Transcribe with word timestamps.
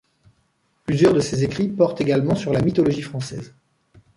Plusieurs 0.87 1.13
de 1.13 1.19
ses 1.19 1.43
écrits 1.43 1.67
portent 1.67 2.01
également 2.01 2.33
sur 2.33 2.51
la 2.51 2.63
mythologie 2.63 3.03
française. 3.03 3.53